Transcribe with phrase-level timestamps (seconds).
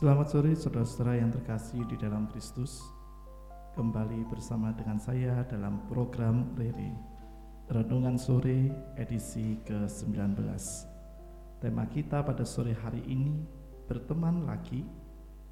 [0.00, 2.80] Selamat sore saudara-saudara yang terkasih di dalam Kristus.
[3.76, 6.96] Kembali bersama dengan saya dalam program Rere
[7.68, 10.40] Renungan Sore edisi ke-19
[11.60, 13.44] Tema kita pada sore hari ini
[13.92, 14.88] berteman lagi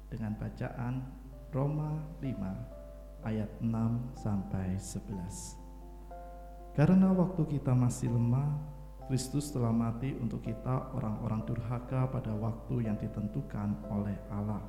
[0.09, 1.05] dengan bacaan
[1.53, 3.69] Roma 5 ayat 6
[4.17, 8.78] sampai 11 Karena waktu kita masih lemah
[9.09, 14.61] Kristus telah mati untuk kita orang-orang durhaka pada waktu yang ditentukan oleh Allah.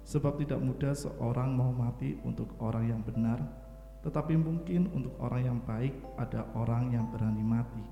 [0.00, 3.36] Sebab tidak mudah seorang mau mati untuk orang yang benar,
[4.00, 7.84] tetapi mungkin untuk orang yang baik ada orang yang berani mati.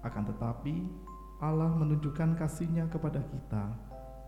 [0.00, 0.88] Akan tetapi
[1.44, 3.76] Allah menunjukkan kasihnya kepada kita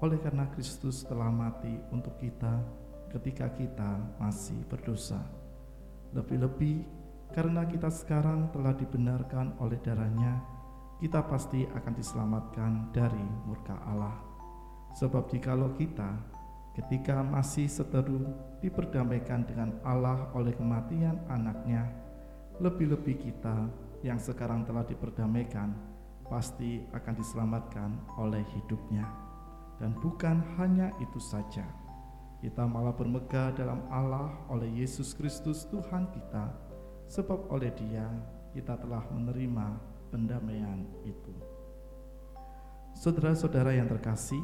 [0.05, 2.61] oleh karena Kristus telah mati untuk kita
[3.09, 5.25] ketika kita masih berdosa.
[6.13, 7.02] Lebih-lebih
[7.33, 10.45] karena kita sekarang telah dibenarkan oleh darahnya,
[11.01, 14.15] kita pasti akan diselamatkan dari murka Allah.
[14.93, 16.13] Sebab jikalau kita
[16.77, 21.89] ketika masih seteru diperdamaikan dengan Allah oleh kematian anaknya,
[22.61, 23.69] lebih-lebih kita
[24.05, 25.73] yang sekarang telah diperdamaikan
[26.29, 29.09] pasti akan diselamatkan oleh hidupnya.
[29.81, 31.65] Dan bukan hanya itu saja,
[32.45, 36.72] kita malah bermegah dalam Allah oleh Yesus Kristus Tuhan kita
[37.13, 38.09] sebab oleh Dia
[38.57, 39.77] kita telah menerima
[40.09, 41.37] pendamaian itu.
[42.97, 44.41] Saudara-saudara yang terkasih,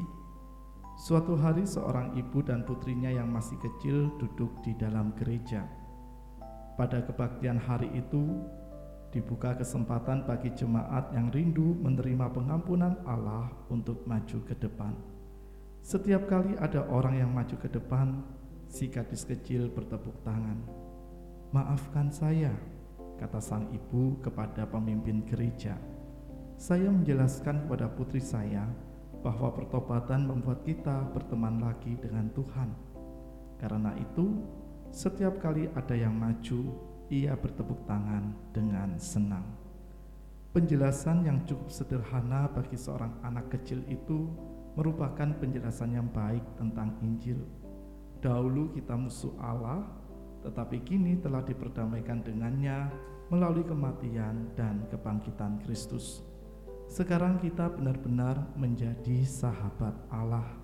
[1.01, 5.65] suatu hari seorang ibu dan putrinya yang masih kecil duduk di dalam gereja.
[6.77, 8.45] Pada kebaktian hari itu,
[9.09, 14.93] dibuka kesempatan bagi jemaat yang rindu menerima pengampunan Allah untuk maju ke depan.
[15.81, 18.21] Setiap kali ada orang yang maju ke depan,
[18.69, 20.88] si gadis kecil bertepuk tangan
[21.49, 22.53] Maafkan saya,
[23.17, 25.73] kata sang ibu kepada pemimpin gereja.
[26.61, 28.69] Saya menjelaskan kepada putri saya
[29.25, 32.69] bahwa pertobatan membuat kita berteman lagi dengan Tuhan.
[33.57, 34.45] Karena itu,
[34.93, 36.69] setiap kali ada yang maju,
[37.09, 39.49] ia bertepuk tangan dengan senang.
[40.53, 44.29] Penjelasan yang cukup sederhana bagi seorang anak kecil itu
[44.77, 47.41] merupakan penjelasan yang baik tentang Injil.
[48.21, 49.98] Dahulu kita musuh Allah,
[50.43, 52.91] tetapi kini telah diperdamaikan dengannya
[53.29, 56.25] melalui kematian dan kebangkitan Kristus.
[56.89, 60.57] Sekarang kita benar-benar menjadi sahabat Allah.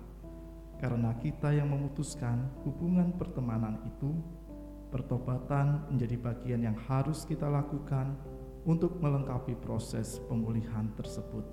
[0.76, 4.12] Karena kita yang memutuskan hubungan pertemanan itu,
[4.90, 8.12] pertobatan menjadi bagian yang harus kita lakukan
[8.66, 11.46] untuk melengkapi proses pemulihan tersebut.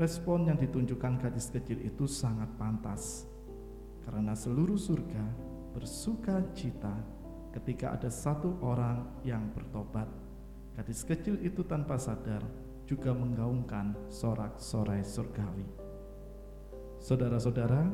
[0.00, 3.28] Respon yang ditunjukkan gadis kecil itu sangat pantas,
[4.08, 5.22] karena seluruh surga
[5.76, 6.96] bersuka cita
[7.52, 10.08] ketika ada satu orang yang bertobat.
[10.72, 12.40] Gadis kecil itu tanpa sadar
[12.88, 15.68] juga menggaungkan sorak-sorai surgawi.
[16.98, 17.92] Saudara-saudara,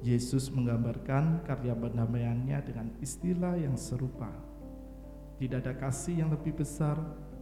[0.00, 4.30] Yesus menggambarkan karya pendamaiannya dengan istilah yang serupa.
[5.42, 6.98] Tidak ada kasih yang lebih besar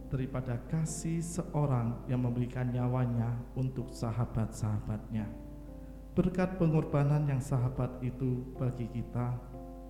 [0.09, 5.27] daripada kasih seorang yang memberikan nyawanya untuk sahabat-sahabatnya.
[6.17, 9.37] Berkat pengorbanan yang sahabat itu bagi kita,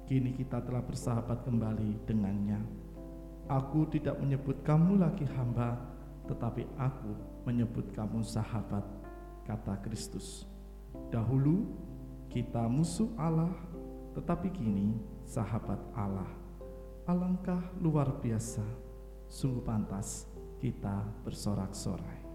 [0.07, 2.63] kini kita telah bersahabat kembali dengannya.
[3.51, 5.75] Aku tidak menyebut kamu lagi hamba,
[6.31, 7.11] tetapi aku
[7.43, 8.83] menyebut kamu sahabat,
[9.43, 10.47] kata Kristus.
[11.11, 11.67] Dahulu
[12.31, 13.51] kita musuh Allah,
[14.15, 14.95] tetapi kini
[15.27, 16.31] sahabat Allah.
[17.07, 18.63] Alangkah luar biasa,
[19.27, 20.27] sungguh pantas
[20.59, 22.26] kita bersorak-sorai.